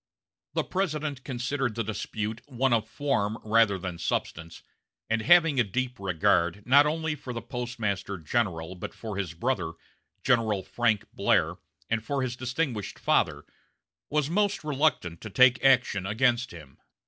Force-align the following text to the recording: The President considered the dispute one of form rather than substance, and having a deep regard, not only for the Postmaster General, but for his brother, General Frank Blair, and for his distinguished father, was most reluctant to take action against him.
The 0.55 0.63
President 0.63 1.23
considered 1.23 1.75
the 1.75 1.83
dispute 1.83 2.41
one 2.47 2.73
of 2.73 2.89
form 2.89 3.37
rather 3.43 3.77
than 3.77 3.99
substance, 3.99 4.63
and 5.11 5.21
having 5.21 5.59
a 5.59 5.63
deep 5.63 5.99
regard, 5.99 6.65
not 6.65 6.87
only 6.87 7.13
for 7.13 7.33
the 7.33 7.41
Postmaster 7.43 8.17
General, 8.17 8.73
but 8.73 8.95
for 8.95 9.15
his 9.15 9.35
brother, 9.35 9.73
General 10.23 10.63
Frank 10.63 11.05
Blair, 11.13 11.57
and 11.87 12.03
for 12.03 12.23
his 12.23 12.35
distinguished 12.35 12.97
father, 12.97 13.45
was 14.09 14.27
most 14.27 14.63
reluctant 14.63 15.21
to 15.21 15.29
take 15.29 15.63
action 15.63 16.07
against 16.07 16.49
him. 16.49 16.79